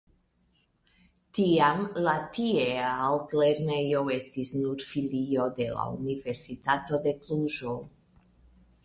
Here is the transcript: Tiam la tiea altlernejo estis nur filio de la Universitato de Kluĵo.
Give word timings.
Tiam 1.39 1.83
la 2.07 2.15
tiea 2.37 2.87
altlernejo 3.09 4.01
estis 4.15 4.55
nur 4.63 4.87
filio 4.87 5.45
de 5.61 5.69
la 5.75 5.85
Universitato 5.99 7.01
de 7.05 7.15
Kluĵo. 7.21 7.77